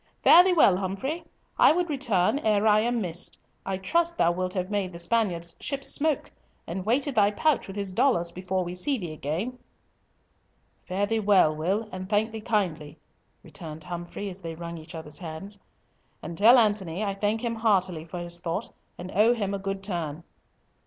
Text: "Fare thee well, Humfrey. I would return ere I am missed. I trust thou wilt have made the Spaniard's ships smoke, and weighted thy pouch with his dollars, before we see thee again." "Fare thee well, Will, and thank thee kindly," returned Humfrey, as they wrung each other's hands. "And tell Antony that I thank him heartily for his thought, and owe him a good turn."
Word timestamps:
"Fare 0.23 0.43
thee 0.43 0.51
well, 0.53 0.77
Humfrey. 0.77 1.23
I 1.59 1.71
would 1.71 1.87
return 1.87 2.39
ere 2.39 2.65
I 2.65 2.79
am 2.79 3.01
missed. 3.01 3.39
I 3.67 3.77
trust 3.77 4.17
thou 4.17 4.31
wilt 4.31 4.51
have 4.55 4.71
made 4.71 4.93
the 4.93 4.97
Spaniard's 4.97 5.55
ships 5.59 5.89
smoke, 5.89 6.31
and 6.65 6.83
weighted 6.87 7.13
thy 7.13 7.29
pouch 7.29 7.67
with 7.67 7.75
his 7.75 7.91
dollars, 7.91 8.31
before 8.31 8.63
we 8.63 8.73
see 8.73 8.97
thee 8.97 9.13
again." 9.13 9.59
"Fare 10.87 11.05
thee 11.05 11.19
well, 11.19 11.55
Will, 11.55 11.87
and 11.91 12.09
thank 12.09 12.31
thee 12.31 12.41
kindly," 12.41 12.97
returned 13.43 13.83
Humfrey, 13.83 14.27
as 14.31 14.41
they 14.41 14.55
wrung 14.55 14.79
each 14.79 14.95
other's 14.95 15.19
hands. 15.19 15.59
"And 16.23 16.35
tell 16.35 16.57
Antony 16.57 17.01
that 17.01 17.07
I 17.09 17.13
thank 17.13 17.43
him 17.43 17.53
heartily 17.53 18.03
for 18.03 18.17
his 18.21 18.39
thought, 18.39 18.71
and 18.97 19.11
owe 19.13 19.35
him 19.35 19.53
a 19.53 19.59
good 19.59 19.83
turn." 19.83 20.23